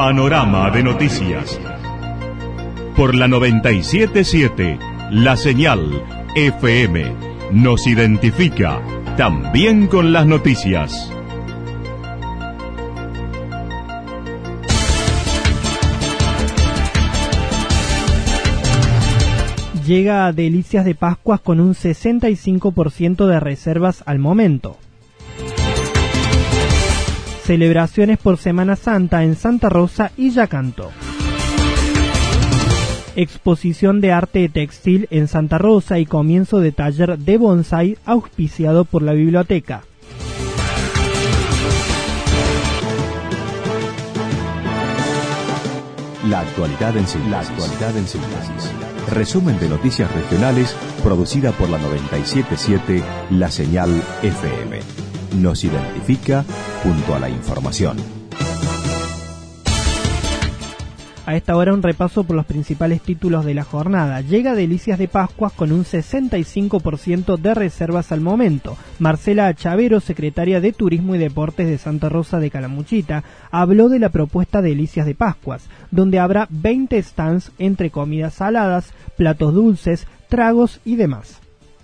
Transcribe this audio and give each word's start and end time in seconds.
Panorama 0.00 0.70
de 0.70 0.82
noticias. 0.82 1.60
Por 2.96 3.14
la 3.14 3.28
977, 3.28 4.78
la 5.10 5.36
señal 5.36 6.02
FM 6.34 7.04
nos 7.52 7.86
identifica 7.86 8.80
también 9.18 9.88
con 9.88 10.14
las 10.14 10.26
noticias. 10.26 11.12
llega 19.86 20.26
a 20.26 20.32
Delicias 20.32 20.86
de 20.86 20.94
Pascuas 20.94 21.40
con 21.42 21.60
un 21.60 21.74
65% 21.74 23.26
de 23.26 23.38
reservas 23.38 24.02
al 24.06 24.18
momento. 24.18 24.78
Celebraciones 27.50 28.18
por 28.18 28.38
Semana 28.38 28.76
Santa 28.76 29.24
en 29.24 29.34
Santa 29.34 29.68
Rosa 29.68 30.12
y 30.16 30.30
Yacanto. 30.30 30.92
Exposición 33.16 34.00
de 34.00 34.12
arte 34.12 34.48
textil 34.48 35.08
en 35.10 35.26
Santa 35.26 35.58
Rosa 35.58 35.98
y 35.98 36.06
comienzo 36.06 36.60
de 36.60 36.70
taller 36.70 37.18
de 37.18 37.38
bonsai 37.38 37.98
auspiciado 38.04 38.84
por 38.84 39.02
la 39.02 39.14
biblioteca. 39.14 39.82
La 46.28 46.42
actualidad 46.42 46.96
en 46.96 47.08
síntesis. 47.08 48.70
Resumen 49.10 49.58
de 49.58 49.68
noticias 49.68 50.08
regionales 50.14 50.76
producida 51.02 51.50
por 51.50 51.68
la 51.68 51.78
977 51.78 53.02
La 53.30 53.50
Señal 53.50 53.90
FM. 54.22 55.09
Nos 55.36 55.64
identifica 55.64 56.44
junto 56.82 57.14
a 57.14 57.20
la 57.20 57.28
información. 57.28 57.96
A 61.30 61.36
esta 61.36 61.54
hora 61.56 61.72
un 61.72 61.82
repaso 61.82 62.24
por 62.24 62.34
los 62.34 62.44
principales 62.44 63.02
títulos 63.02 63.44
de 63.44 63.54
la 63.54 63.62
jornada. 63.62 64.20
Llega 64.20 64.56
Delicias 64.56 64.98
de 64.98 65.06
Pascuas 65.06 65.52
con 65.52 65.70
un 65.70 65.84
65% 65.84 67.38
de 67.38 67.54
reservas 67.54 68.10
al 68.10 68.20
momento. 68.20 68.76
Marcela 68.98 69.54
Chavero, 69.54 70.00
secretaria 70.00 70.60
de 70.60 70.72
Turismo 70.72 71.14
y 71.14 71.18
Deportes 71.18 71.68
de 71.68 71.78
Santa 71.78 72.08
Rosa 72.08 72.40
de 72.40 72.50
Calamuchita, 72.50 73.22
habló 73.52 73.88
de 73.88 74.00
la 74.00 74.08
propuesta 74.08 74.60
Delicias 74.60 75.06
de 75.06 75.14
Pascuas, 75.14 75.68
donde 75.92 76.18
habrá 76.18 76.48
20 76.50 77.00
stands 77.00 77.52
entre 77.58 77.90
comidas 77.90 78.34
saladas, 78.34 78.92
platos 79.16 79.54
dulces, 79.54 80.08
tragos 80.28 80.80
y 80.84 80.96
demás 80.96 81.40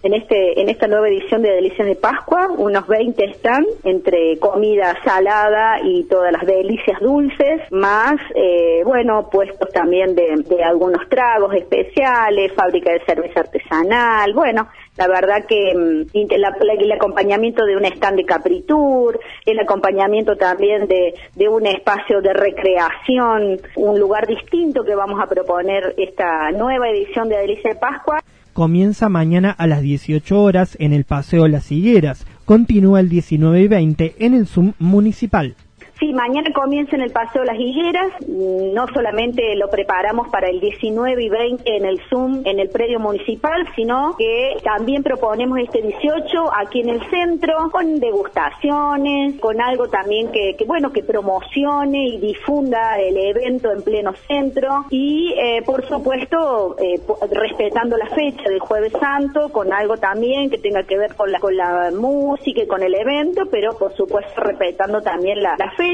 en 0.06 0.14
este 0.14 0.60
en 0.60 0.68
esta 0.68 0.86
nueva 0.86 1.08
edición 1.08 1.42
de 1.42 1.50
Delicias 1.50 1.86
de 1.86 1.96
Pascua, 1.96 2.48
unos 2.56 2.86
20 2.86 3.24
están 3.24 3.64
entre 3.82 4.38
comida 4.38 4.96
salada 5.04 5.80
y 5.82 6.04
todas 6.04 6.32
las 6.32 6.46
delicias 6.46 7.00
dulces, 7.00 7.60
más, 7.72 8.14
eh, 8.36 8.82
bueno, 8.84 9.28
puestos 9.30 9.68
también 9.70 10.14
de, 10.14 10.62
algunos 10.62 11.08
tragos 11.08 11.52
especiales, 11.54 12.53
fábrica 12.54 12.92
de 12.92 13.04
cerveza 13.04 13.41
artesanal, 13.41 14.32
bueno, 14.32 14.69
la 14.97 15.08
verdad 15.08 15.44
que 15.47 15.75
mm, 15.75 16.26
el 16.31 16.92
acompañamiento 16.92 17.64
de 17.64 17.76
un 17.76 17.84
stand 17.86 18.19
de 18.19 18.25
Capritur, 18.25 19.19
el 19.44 19.58
acompañamiento 19.58 20.36
también 20.36 20.86
de, 20.86 21.14
de 21.34 21.48
un 21.48 21.66
espacio 21.66 22.20
de 22.20 22.32
recreación, 22.32 23.60
un 23.75 23.98
lugar 23.98 24.26
distinto 24.26 24.84
que 24.84 24.94
vamos 24.94 25.20
a 25.20 25.26
proponer 25.26 25.94
esta 25.97 26.52
nueva 26.52 26.88
edición 26.91 27.28
de 27.28 27.38
Delicias 27.38 27.75
de 27.75 27.81
Pascua 27.81 28.20
comienza 28.56 29.11
mañana 29.11 29.50
a 29.50 29.67
las 29.67 29.83
18 29.83 30.43
horas 30.43 30.78
en 30.81 30.94
el 30.94 31.05
Paseo 31.05 31.47
Las 31.47 31.71
Higueras. 31.71 32.25
Continúa 32.47 33.00
el 33.00 33.11
19 33.11 33.61
y 33.61 33.69
20 33.69 34.15
en 34.19 34.33
el 34.33 34.47
Zoom 34.47 34.72
municipal. 34.78 35.56
Sí, 35.98 36.12
mañana 36.12 36.50
comienza 36.52 36.94
en 36.94 37.00
el 37.00 37.10
Paseo 37.10 37.42
Las 37.44 37.58
Higueras. 37.58 38.12
No 38.28 38.86
solamente 38.88 39.56
lo 39.56 39.70
preparamos 39.70 40.28
para 40.28 40.50
el 40.50 40.60
19 40.60 41.24
y 41.24 41.28
20 41.30 41.76
en 41.76 41.86
el 41.86 42.02
Zoom, 42.10 42.42
en 42.44 42.60
el 42.60 42.68
predio 42.68 43.00
municipal, 43.00 43.66
sino 43.74 44.14
que 44.18 44.58
también 44.62 45.02
proponemos 45.02 45.58
este 45.58 45.80
18 45.80 46.54
aquí 46.54 46.80
en 46.80 46.90
el 46.90 47.00
centro, 47.08 47.70
con 47.70 47.98
degustaciones, 47.98 49.40
con 49.40 49.58
algo 49.62 49.88
también 49.88 50.30
que, 50.32 50.54
bueno, 50.66 50.92
que 50.92 51.02
promocione 51.02 52.08
y 52.08 52.18
difunda 52.18 53.00
el 53.00 53.16
evento 53.16 53.72
en 53.72 53.80
pleno 53.80 54.12
centro. 54.28 54.84
Y, 54.90 55.32
eh, 55.38 55.62
por 55.64 55.88
supuesto, 55.88 56.76
eh, 56.78 57.00
respetando 57.30 57.96
la 57.96 58.08
fecha 58.08 58.50
del 58.50 58.60
Jueves 58.60 58.92
Santo, 59.00 59.48
con 59.48 59.72
algo 59.72 59.96
también 59.96 60.50
que 60.50 60.58
tenga 60.58 60.82
que 60.82 60.98
ver 60.98 61.14
con 61.14 61.32
la, 61.32 61.40
con 61.40 61.56
la 61.56 61.90
música 61.90 62.64
y 62.64 62.66
con 62.66 62.82
el 62.82 62.94
evento, 62.94 63.44
pero, 63.50 63.78
por 63.78 63.94
supuesto, 63.96 64.42
respetando 64.42 65.00
también 65.00 65.42
la 65.42 65.56
fecha 65.74 65.85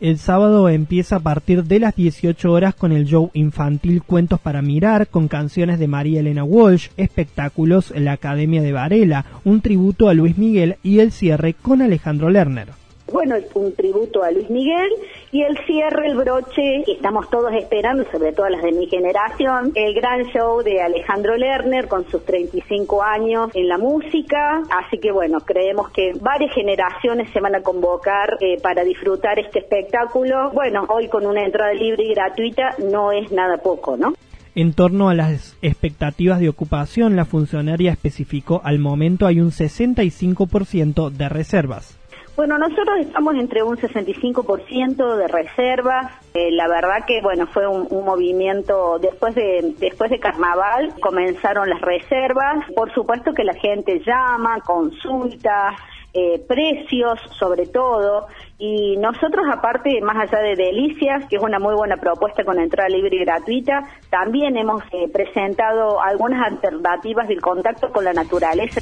el 0.00 0.18
sábado 0.18 0.68
empieza 0.70 1.16
a 1.16 1.20
partir 1.20 1.64
de 1.64 1.78
las 1.78 1.94
18 1.94 2.50
horas 2.50 2.74
con 2.74 2.92
el 2.92 3.04
show 3.04 3.30
infantil 3.34 4.02
Cuentos 4.02 4.40
para 4.40 4.62
Mirar, 4.62 5.08
con 5.08 5.28
canciones 5.28 5.78
de 5.78 5.88
María 5.88 6.20
Elena 6.20 6.42
Walsh, 6.42 6.88
espectáculos 6.96 7.90
en 7.94 8.06
la 8.06 8.12
Academia 8.12 8.62
de 8.62 8.72
Varela, 8.72 9.26
un 9.44 9.60
tributo 9.60 10.08
a 10.08 10.14
Luis 10.14 10.38
Miguel 10.38 10.76
y 10.82 11.00
el 11.00 11.12
cierre 11.12 11.52
con 11.54 11.82
Alejandro 11.82 12.30
Lerner 12.30 12.79
bueno, 13.12 13.36
es 13.36 13.46
un 13.54 13.74
tributo 13.74 14.22
a 14.22 14.30
Luis 14.30 14.48
Miguel 14.50 14.90
y 15.32 15.42
el 15.42 15.58
cierre, 15.66 16.08
el 16.08 16.16
broche, 16.16 16.82
que 16.84 16.92
estamos 16.92 17.28
todos 17.30 17.52
esperando, 17.52 18.04
sobre 18.10 18.32
todo 18.32 18.48
las 18.48 18.62
de 18.62 18.72
mi 18.72 18.86
generación, 18.86 19.72
el 19.74 19.94
gran 19.94 20.24
show 20.26 20.62
de 20.62 20.80
Alejandro 20.80 21.36
Lerner 21.36 21.88
con 21.88 22.08
sus 22.10 22.24
35 22.24 23.02
años 23.02 23.50
en 23.54 23.68
la 23.68 23.78
música. 23.78 24.62
Así 24.70 24.98
que 24.98 25.12
bueno, 25.12 25.40
creemos 25.40 25.90
que 25.90 26.12
varias 26.20 26.52
generaciones 26.54 27.30
se 27.32 27.40
van 27.40 27.54
a 27.54 27.62
convocar 27.62 28.36
eh, 28.40 28.58
para 28.62 28.84
disfrutar 28.84 29.38
este 29.38 29.60
espectáculo. 29.60 30.50
Bueno, 30.50 30.86
hoy 30.88 31.08
con 31.08 31.26
una 31.26 31.44
entrada 31.44 31.72
libre 31.72 32.04
y 32.04 32.14
gratuita 32.14 32.74
no 32.78 33.12
es 33.12 33.30
nada 33.32 33.58
poco, 33.58 33.96
¿no? 33.96 34.14
En 34.54 34.72
torno 34.72 35.08
a 35.08 35.14
las 35.14 35.56
expectativas 35.62 36.40
de 36.40 36.48
ocupación, 36.48 37.14
la 37.14 37.24
funcionaria 37.24 37.92
especificó 37.92 38.60
al 38.64 38.80
momento 38.80 39.26
hay 39.26 39.40
un 39.40 39.52
65% 39.52 41.10
de 41.10 41.28
reservas. 41.28 41.99
Bueno, 42.40 42.56
nosotros 42.56 43.00
estamos 43.00 43.34
entre 43.34 43.62
un 43.62 43.76
65% 43.76 45.16
de 45.16 45.28
reservas. 45.28 46.10
Eh, 46.32 46.50
la 46.52 46.68
verdad 46.68 47.04
que 47.06 47.20
bueno 47.20 47.46
fue 47.46 47.68
un, 47.68 47.86
movimiento 48.02 48.98
después 48.98 49.34
de 49.34 49.74
después 49.78 50.08
de 50.10 50.18
Carnaval 50.18 50.94
comenzaron 51.02 51.68
las 51.68 51.82
reservas. 51.82 52.64
Por 52.74 52.94
supuesto 52.94 53.34
que 53.34 53.44
la 53.44 53.52
gente 53.52 54.00
llama, 54.06 54.58
consulta. 54.62 55.76
Eh, 56.12 56.42
precios 56.48 57.20
sobre 57.38 57.66
todo 57.66 58.26
y 58.58 58.96
nosotros 58.96 59.46
aparte 59.48 60.00
más 60.00 60.16
allá 60.16 60.42
de 60.42 60.56
Delicias 60.56 61.24
que 61.28 61.36
es 61.36 61.42
una 61.42 61.60
muy 61.60 61.76
buena 61.76 61.98
propuesta 61.98 62.42
con 62.42 62.58
entrada 62.58 62.88
libre 62.88 63.14
y 63.14 63.20
gratuita 63.20 63.84
también 64.10 64.56
hemos 64.56 64.82
eh, 64.90 65.08
presentado 65.12 66.02
algunas 66.02 66.44
alternativas 66.44 67.28
del 67.28 67.40
contacto 67.40 67.92
con 67.92 68.02
la 68.02 68.12
naturaleza 68.12 68.80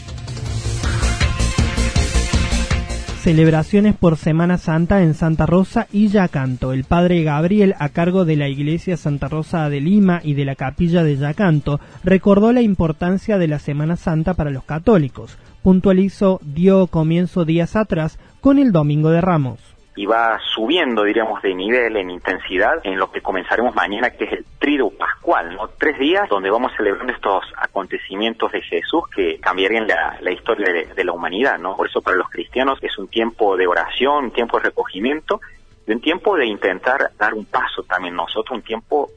Celebraciones 3.21 3.97
por 3.97 4.17
Semana 4.17 4.59
Santa 4.59 5.03
en 5.03 5.13
Santa 5.13 5.45
Rosa 5.45 5.89
y 5.93 6.07
Yacanto. 6.07 6.73
El 6.73 6.85
padre 6.85 7.25
Gabriel, 7.25 7.75
a 7.79 7.89
cargo 7.89 8.25
de 8.25 8.37
la 8.37 8.49
Iglesia 8.49 8.97
Santa 8.97 9.27
Rosa 9.27 9.69
de 9.69 9.81
Lima 9.81 10.21
y 10.23 10.35
de 10.35 10.45
la 10.45 10.55
Capilla 10.55 11.03
de 11.03 11.17
Yacanto, 11.17 11.81
recordó 12.05 12.53
la 12.53 12.63
importancia 12.63 13.37
de 13.37 13.49
la 13.49 13.59
Semana 13.59 13.97
Santa 13.97 14.35
para 14.35 14.51
los 14.51 14.63
católicos. 14.63 15.37
Puntualizó, 15.63 16.41
dio 16.45 16.87
comienzo 16.87 17.45
días 17.45 17.75
atrás 17.75 18.19
con 18.41 18.59
el 18.59 18.71
Domingo 18.71 19.11
de 19.11 19.21
Ramos 19.21 19.78
y 19.99 20.07
va 20.07 20.39
subiendo, 20.55 21.03
diríamos, 21.03 21.43
de 21.43 21.53
nivel, 21.57 21.97
en 21.97 22.09
intensidad, 22.09 22.75
en 22.85 23.01
lo 23.01 23.11
que 23.11 23.21
comenzaremos 23.21 23.75
mañana, 23.75 24.11
que 24.11 24.27
es 24.27 24.33
el 24.33 24.45
Trido 24.61 24.91
Pascual, 24.91 25.57
¿no? 25.57 25.71
Tres 25.77 25.99
días 25.99 26.29
donde 26.29 26.51
vamos 26.51 26.71
celebrando 26.77 27.13
estos 27.13 27.45
acontecimientos 27.57 28.53
de 28.53 28.63
Jesús 28.63 29.03
que 29.13 29.41
cambiarían 29.41 29.89
la, 29.89 30.31
historia 30.31 30.73
de, 30.95 31.05
la 31.05 31.11
humanidad, 31.11 31.59
¿no? 31.59 31.77
Por 31.77 31.89
eso 31.89 32.01
para 32.01 32.17
los 32.17 32.31
cristianos 32.31 32.79
es 32.81 32.97
un 32.97 33.09
tiempo 33.09 33.57
de 33.57 33.67
oración, 33.67 34.27
un 34.27 34.31
tiempo 34.31 34.59
de 34.59 34.67
recogimiento, 34.67 35.41
y 35.85 35.91
un 35.91 36.01
tiempo 36.01 36.37
de 36.37 36.47
intentar 36.47 37.11
dar 37.19 37.35
un 37.35 37.47
paso 37.47 37.83
también 37.83 38.15
nosotros, 38.15 38.57
un 38.57 38.63
tiempo 38.63 39.11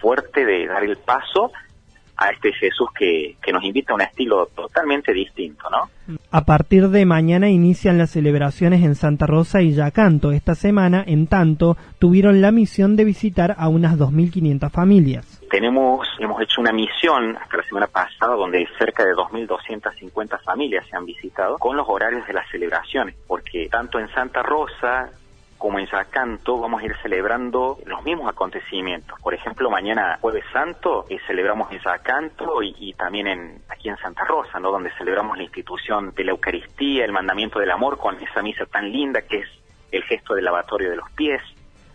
fuerte 0.00 0.44
de 0.44 0.66
dar 0.66 0.82
el 0.82 0.96
paso 0.96 1.52
a 2.16 2.30
este 2.30 2.52
Jesús 2.52 2.88
que, 2.96 3.36
que 3.42 3.52
nos 3.52 3.64
invita 3.64 3.92
a 3.92 3.96
un 3.96 4.02
estilo 4.02 4.46
totalmente 4.54 5.12
distinto, 5.12 5.68
¿no? 5.70 5.90
A 6.30 6.44
partir 6.44 6.88
de 6.88 7.06
mañana 7.06 7.48
inician 7.48 7.98
las 7.98 8.10
celebraciones 8.10 8.82
en 8.84 8.94
Santa 8.94 9.26
Rosa 9.26 9.62
y 9.62 9.72
Yacanto. 9.72 10.32
Esta 10.32 10.54
semana, 10.54 11.02
en 11.06 11.26
tanto, 11.26 11.76
tuvieron 11.98 12.40
la 12.40 12.52
misión 12.52 12.96
de 12.96 13.04
visitar 13.04 13.54
a 13.58 13.68
unas 13.68 13.98
2.500 13.98 14.70
familias. 14.70 15.40
Tenemos, 15.50 16.06
hemos 16.18 16.40
hecho 16.42 16.60
una 16.60 16.72
misión 16.72 17.36
hasta 17.36 17.56
la 17.56 17.62
semana 17.62 17.86
pasada 17.86 18.34
donde 18.34 18.66
cerca 18.78 19.04
de 19.04 19.12
2.250 19.12 20.42
familias 20.42 20.86
se 20.88 20.96
han 20.96 21.06
visitado 21.06 21.58
con 21.58 21.76
los 21.76 21.86
horarios 21.88 22.26
de 22.26 22.32
las 22.32 22.48
celebraciones, 22.50 23.14
porque 23.26 23.68
tanto 23.70 23.98
en 23.98 24.08
Santa 24.08 24.42
Rosa 24.42 25.10
como 25.64 25.78
en 25.78 25.86
Yacanto 25.86 26.60
vamos 26.60 26.82
a 26.82 26.84
ir 26.84 26.94
celebrando 27.00 27.78
los 27.86 28.04
mismos 28.04 28.28
acontecimientos. 28.28 29.18
Por 29.22 29.32
ejemplo, 29.32 29.70
mañana 29.70 30.18
jueves 30.20 30.44
santo 30.52 31.06
eh, 31.08 31.16
celebramos 31.26 31.72
en 31.72 31.78
Yacanto 31.78 32.62
y, 32.62 32.92
también 32.92 33.28
en, 33.28 33.62
aquí 33.70 33.88
en 33.88 33.96
Santa 33.96 34.26
Rosa, 34.26 34.60
¿no? 34.60 34.70
donde 34.70 34.90
celebramos 34.98 35.38
la 35.38 35.44
institución 35.44 36.12
de 36.14 36.24
la 36.24 36.32
Eucaristía, 36.32 37.06
el 37.06 37.12
mandamiento 37.12 37.60
del 37.60 37.70
amor 37.70 37.96
con 37.96 38.22
esa 38.22 38.42
misa 38.42 38.66
tan 38.66 38.92
linda 38.92 39.22
que 39.22 39.38
es 39.38 39.46
el 39.90 40.02
gesto 40.02 40.34
del 40.34 40.44
lavatorio 40.44 40.90
de 40.90 40.96
los 40.96 41.10
pies. 41.12 41.40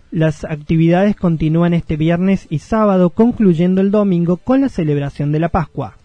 Las 0.10 0.46
actividades 0.46 1.16
continúan 1.16 1.76
este 1.76 1.96
viernes 1.96 2.48
y 2.50 2.58
sábado, 2.58 3.12
concluyendo 3.12 3.82
el 3.82 3.92
domingo 3.92 4.38
con 4.38 4.62
la 4.62 4.70
celebración 4.70 5.32
de 5.32 5.42
la 5.42 5.50
Pascua. 5.50 5.99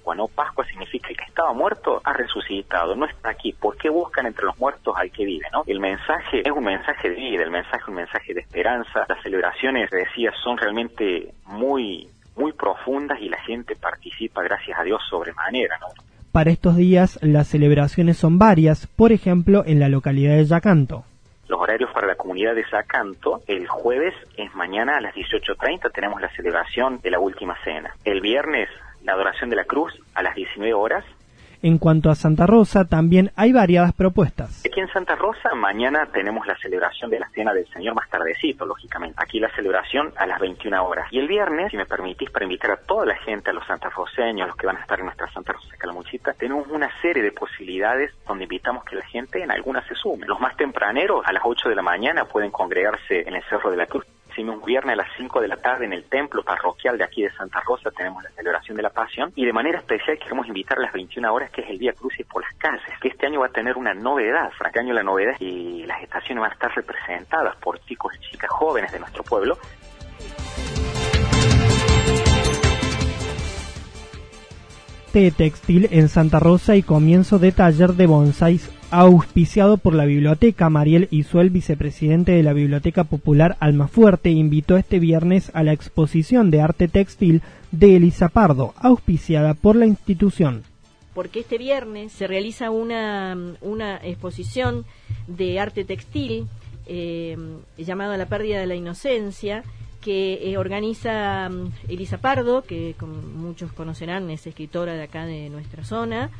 Pascua, 0.00 0.14
¿no? 0.14 0.28
Pascua 0.28 0.64
significa 0.64 1.08
que 1.08 1.24
estaba 1.24 1.52
muerto, 1.52 2.00
ha 2.04 2.12
resucitado, 2.12 2.96
no 2.96 3.06
está 3.06 3.30
aquí. 3.30 3.52
¿Por 3.52 3.76
qué 3.76 3.90
buscan 3.90 4.26
entre 4.26 4.44
los 4.44 4.58
muertos 4.58 4.94
al 4.96 5.10
que 5.10 5.24
vive, 5.24 5.46
no? 5.52 5.62
El 5.66 5.80
mensaje 5.80 6.40
es 6.40 6.50
un 6.50 6.64
mensaje 6.64 7.10
de 7.10 7.16
vida, 7.16 7.42
el 7.42 7.50
mensaje 7.50 7.82
es 7.82 7.88
un 7.88 7.94
mensaje 7.94 8.34
de 8.34 8.40
esperanza. 8.40 9.04
Las 9.08 9.22
celebraciones, 9.22 9.90
decía, 9.90 10.32
son 10.42 10.56
realmente 10.56 11.34
muy, 11.46 12.08
muy 12.36 12.52
profundas 12.52 13.18
y 13.20 13.28
la 13.28 13.40
gente 13.42 13.76
participa, 13.76 14.42
gracias 14.42 14.78
a 14.78 14.82
Dios, 14.82 15.02
sobremanera, 15.08 15.78
¿no? 15.78 15.88
Para 16.32 16.50
estos 16.50 16.76
días 16.76 17.18
las 17.22 17.48
celebraciones 17.48 18.16
son 18.16 18.38
varias, 18.38 18.86
por 18.86 19.10
ejemplo 19.12 19.64
en 19.66 19.80
la 19.80 19.88
localidad 19.88 20.36
de 20.36 20.44
Yacanto. 20.44 21.04
Los 21.48 21.60
horarios 21.60 21.90
para 21.92 22.06
la 22.06 22.14
comunidad 22.14 22.54
de 22.54 22.64
Yacanto, 22.70 23.42
el 23.48 23.66
jueves 23.66 24.14
es 24.36 24.54
mañana 24.54 24.96
a 24.96 25.00
las 25.00 25.12
18.30 25.12 25.90
tenemos 25.92 26.20
la 26.20 26.30
celebración 26.30 27.00
de 27.02 27.10
la 27.10 27.18
última 27.18 27.56
cena. 27.64 27.92
El 28.04 28.20
viernes 28.20 28.68
la 29.04 29.12
adoración 29.12 29.50
de 29.50 29.56
la 29.56 29.64
cruz 29.64 29.92
a 30.14 30.22
las 30.22 30.34
19 30.34 30.74
horas. 30.74 31.04
En 31.62 31.76
cuanto 31.76 32.08
a 32.08 32.14
Santa 32.14 32.46
Rosa, 32.46 32.86
también 32.86 33.32
hay 33.36 33.52
variadas 33.52 33.92
propuestas. 33.92 34.64
Aquí 34.64 34.80
en 34.80 34.88
Santa 34.88 35.14
Rosa, 35.14 35.54
mañana 35.54 36.08
tenemos 36.10 36.46
la 36.46 36.56
celebración 36.56 37.10
de 37.10 37.20
la 37.20 37.28
Cena 37.34 37.52
del 37.52 37.66
Señor 37.68 37.94
más 37.94 38.08
tardecito, 38.08 38.64
lógicamente. 38.64 39.16
Aquí 39.22 39.38
la 39.38 39.54
celebración 39.54 40.10
a 40.16 40.24
las 40.26 40.40
21 40.40 40.82
horas. 40.82 41.08
Y 41.10 41.18
el 41.18 41.28
viernes, 41.28 41.70
si 41.70 41.76
me 41.76 41.84
permitís, 41.84 42.30
para 42.30 42.46
invitar 42.46 42.70
a 42.70 42.76
toda 42.78 43.04
la 43.04 43.16
gente, 43.16 43.50
a 43.50 43.52
los 43.52 43.66
santarroseños, 43.66 44.48
los 44.48 44.56
que 44.56 44.66
van 44.66 44.78
a 44.78 44.80
estar 44.80 45.00
en 45.00 45.04
nuestra 45.04 45.30
Santa 45.32 45.52
Rosa 45.52 45.76
Calamuchita, 45.76 46.32
tenemos 46.32 46.66
una 46.68 46.88
serie 47.02 47.22
de 47.22 47.32
posibilidades 47.32 48.10
donde 48.26 48.44
invitamos 48.44 48.82
que 48.84 48.96
la 48.96 49.04
gente 49.04 49.42
en 49.42 49.50
algunas 49.50 49.86
se 49.86 49.94
sume. 49.94 50.26
Los 50.26 50.40
más 50.40 50.56
tempraneros, 50.56 51.26
a 51.26 51.32
las 51.32 51.42
8 51.44 51.68
de 51.68 51.74
la 51.74 51.82
mañana, 51.82 52.24
pueden 52.24 52.50
congregarse 52.50 53.28
en 53.28 53.34
el 53.34 53.42
Cerro 53.44 53.70
de 53.70 53.76
la 53.76 53.84
Cruz 53.84 54.06
un 54.48 54.62
viernes 54.62 54.94
a 54.94 54.96
las 54.96 55.08
5 55.16 55.40
de 55.40 55.48
la 55.48 55.56
tarde 55.56 55.84
en 55.84 55.92
el 55.92 56.04
templo 56.04 56.42
parroquial 56.42 56.96
de 56.96 57.04
aquí 57.04 57.22
de 57.22 57.30
Santa 57.32 57.60
Rosa. 57.60 57.90
Tenemos 57.90 58.22
la 58.22 58.30
celebración 58.30 58.76
de 58.76 58.82
la 58.82 58.90
Pasión. 58.90 59.32
Y 59.34 59.44
de 59.44 59.52
manera 59.52 59.78
especial 59.78 60.18
queremos 60.18 60.46
invitar 60.46 60.78
a 60.78 60.82
las 60.82 60.92
21 60.92 61.32
horas 61.32 61.50
que 61.50 61.62
es 61.62 61.70
el 61.70 61.78
Día 61.78 61.92
Crucis 61.92 62.26
por 62.26 62.42
las 62.42 62.54
calles, 62.54 62.82
que 63.00 63.08
este 63.08 63.26
año 63.26 63.40
va 63.40 63.46
a 63.46 63.52
tener 63.52 63.76
una 63.76 63.94
novedad, 63.94 64.50
este 64.58 64.94
la 64.94 65.02
novedad 65.02 65.34
y 65.40 65.84
las 65.84 66.02
estaciones 66.02 66.40
van 66.40 66.50
a 66.50 66.54
estar 66.54 66.74
representadas 66.74 67.56
por 67.56 67.78
chicos 67.80 68.14
y 68.16 68.30
chicas 68.30 68.50
jóvenes 68.50 68.92
de 68.92 69.00
nuestro 69.00 69.22
pueblo 69.22 69.58
T 75.12 75.30
Textil 75.32 75.88
en 75.90 76.08
Santa 76.08 76.38
Rosa 76.38 76.76
y 76.76 76.82
comienzo 76.82 77.38
de 77.38 77.52
taller 77.52 77.94
de 77.94 78.06
bonsáis 78.06 78.70
auspiciado 78.90 79.76
por 79.76 79.94
la 79.94 80.04
biblioteca. 80.04 80.70
Mariel 80.70 81.08
Isuel, 81.10 81.50
vicepresidente 81.50 82.32
de 82.32 82.42
la 82.42 82.52
Biblioteca 82.52 83.04
Popular 83.04 83.56
Almafuerte, 83.60 84.30
invitó 84.30 84.76
este 84.76 84.98
viernes 84.98 85.50
a 85.54 85.62
la 85.62 85.72
exposición 85.72 86.50
de 86.50 86.60
arte 86.60 86.88
textil 86.88 87.42
de 87.72 87.96
Elisa 87.96 88.28
Pardo, 88.28 88.74
auspiciada 88.76 89.54
por 89.54 89.76
la 89.76 89.86
institución. 89.86 90.62
Porque 91.14 91.40
este 91.40 91.58
viernes 91.58 92.12
se 92.12 92.26
realiza 92.26 92.70
una, 92.70 93.36
una 93.60 93.96
exposición 93.96 94.84
de 95.26 95.58
arte 95.58 95.84
textil 95.84 96.46
eh, 96.86 97.36
llamada 97.76 98.16
La 98.16 98.26
pérdida 98.26 98.60
de 98.60 98.66
la 98.66 98.74
inocencia, 98.76 99.64
que 100.00 100.50
eh, 100.50 100.56
organiza 100.56 101.48
mm, 101.48 101.72
Elisa 101.88 102.18
Pardo, 102.18 102.62
que 102.62 102.94
como 102.98 103.14
muchos 103.14 103.72
conocerán 103.72 104.30
es 104.30 104.46
escritora 104.46 104.94
de 104.94 105.02
acá 105.02 105.26
de 105.26 105.50
nuestra 105.50 105.84
zona, 105.84 106.30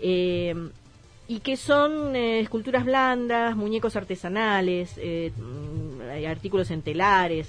eh, 0.00 0.54
y 1.26 1.40
que 1.40 1.56
son 1.56 2.14
eh, 2.16 2.40
esculturas 2.40 2.84
blandas, 2.84 3.56
muñecos 3.56 3.96
artesanales, 3.96 4.98
mm, 4.98 6.26
artículos 6.28 6.70
en 6.70 6.82
telares, 6.82 7.48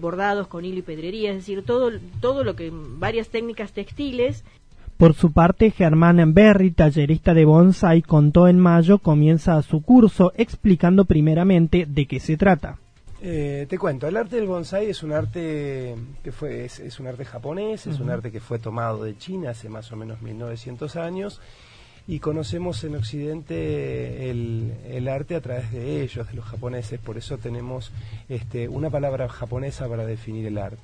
bordados 0.00 0.46
con 0.46 0.64
hilo 0.64 0.78
y 0.78 0.82
pedrería, 0.82 1.30
es 1.30 1.38
decir, 1.38 1.64
todo, 1.64 1.90
todo 2.20 2.44
lo 2.44 2.54
que, 2.54 2.70
varias 2.72 3.28
técnicas 3.28 3.72
textiles 3.72 4.44
por 4.96 5.14
su 5.14 5.32
parte, 5.32 5.72
Germán 5.72 6.32
Berry, 6.32 6.70
tallerista 6.70 7.34
de 7.34 7.44
bonsai, 7.44 8.02
contó 8.02 8.46
en 8.46 8.60
mayo 8.60 8.98
comienza 8.98 9.60
su 9.62 9.82
curso 9.82 10.32
explicando 10.36 11.06
primeramente 11.06 11.86
de 11.88 12.06
qué 12.06 12.20
se 12.20 12.36
trata. 12.36 12.78
Eh, 13.24 13.66
te 13.68 13.78
cuento, 13.78 14.08
el 14.08 14.16
arte 14.16 14.34
del 14.34 14.48
bonsai 14.48 14.90
es 14.90 15.04
un 15.04 15.12
arte 15.12 15.94
que 16.24 16.32
fue 16.32 16.64
es, 16.64 16.98
un 16.98 17.06
arte 17.06 17.24
japonés, 17.24 17.86
es 17.86 18.00
un 18.00 18.10
arte 18.10 18.32
que 18.32 18.40
fue 18.40 18.58
tomado 18.58 19.04
de 19.04 19.16
China 19.16 19.50
hace 19.50 19.68
más 19.68 19.92
o 19.92 19.96
menos 19.96 20.20
1900 20.22 20.96
años 20.96 21.40
y 22.08 22.18
conocemos 22.18 22.82
en 22.82 22.96
Occidente 22.96 24.28
el, 24.28 25.06
arte 25.08 25.36
a 25.36 25.40
través 25.40 25.70
de 25.70 26.02
ellos, 26.02 26.26
de 26.26 26.34
los 26.34 26.44
japoneses, 26.44 26.98
por 26.98 27.16
eso 27.16 27.38
tenemos 27.38 27.92
este, 28.28 28.68
una 28.68 28.90
palabra 28.90 29.28
japonesa 29.28 29.88
para 29.88 30.04
definir 30.04 30.44
el 30.46 30.58
arte. 30.58 30.82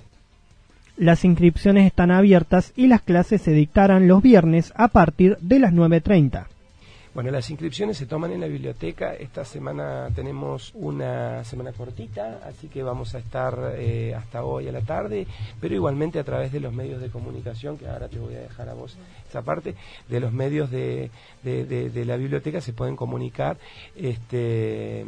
Las 0.96 1.24
inscripciones 1.24 1.86
están 1.86 2.12
abiertas 2.12 2.72
y 2.76 2.86
las 2.86 3.02
clases 3.02 3.42
se 3.42 3.50
dictarán 3.50 4.06
los 4.06 4.22
viernes 4.22 4.72
a 4.76 4.86
partir 4.86 5.38
de 5.40 5.58
las 5.58 5.72
9.30. 5.72 6.46
Bueno, 7.18 7.32
las 7.32 7.50
inscripciones 7.50 7.96
se 7.96 8.06
toman 8.06 8.30
en 8.30 8.42
la 8.42 8.46
biblioteca. 8.46 9.12
Esta 9.12 9.44
semana 9.44 10.08
tenemos 10.14 10.70
una 10.76 11.42
semana 11.42 11.72
cortita, 11.72 12.38
así 12.44 12.68
que 12.68 12.84
vamos 12.84 13.12
a 13.16 13.18
estar 13.18 13.72
eh, 13.74 14.14
hasta 14.14 14.44
hoy 14.44 14.68
a 14.68 14.70
la 14.70 14.82
tarde, 14.82 15.26
pero 15.60 15.74
igualmente 15.74 16.20
a 16.20 16.22
través 16.22 16.52
de 16.52 16.60
los 16.60 16.72
medios 16.72 17.00
de 17.00 17.10
comunicación, 17.10 17.76
que 17.76 17.88
ahora 17.88 18.06
te 18.06 18.20
voy 18.20 18.36
a 18.36 18.42
dejar 18.42 18.68
a 18.68 18.74
vos 18.74 18.96
esa 19.28 19.42
parte, 19.42 19.74
de 20.08 20.20
los 20.20 20.32
medios 20.32 20.70
de, 20.70 21.10
de, 21.42 22.04
la 22.04 22.16
biblioteca 22.16 22.60
se 22.60 22.72
pueden 22.72 22.94
comunicar 22.94 23.58
este, 23.96 25.04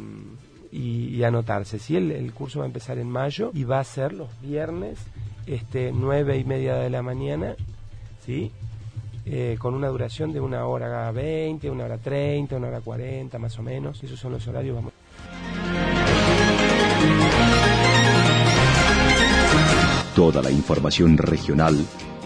y, 0.69 1.23
anotarse. 1.23 1.79
¿sí? 1.79 1.95
El, 1.95 2.11
el, 2.11 2.33
curso 2.33 2.59
va 2.59 2.65
a 2.65 2.67
empezar 2.67 2.97
en 2.97 3.09
mayo 3.09 3.51
y 3.53 3.63
va 3.63 3.79
a 3.79 3.85
ser 3.85 4.11
los 4.11 4.27
viernes 4.41 4.99
este, 5.45 5.93
nueve 5.93 6.37
y 6.37 6.43
media 6.43 6.75
de 6.75 6.89
la 6.89 7.03
mañana. 7.03 7.55
¿sí? 8.25 8.51
Eh, 9.25 9.57
con 9.59 9.73
una 9.75 9.89
duración 9.89 10.31
de 10.33 10.39
una 10.39 10.65
hora 10.65 11.11
20, 11.11 11.69
una 11.69 11.85
hora 11.85 11.97
30, 11.97 12.55
una 12.57 12.69
hora 12.69 12.81
40 12.81 13.37
más 13.37 13.59
o 13.59 13.63
menos. 13.63 14.03
Esos 14.03 14.19
son 14.19 14.31
los 14.33 14.47
horarios. 14.47 14.83
Toda 20.15 20.41
la 20.41 20.49
información 20.51 21.17
regional 21.17 21.77